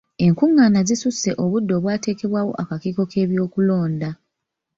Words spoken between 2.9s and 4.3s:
k'ebyokulonda.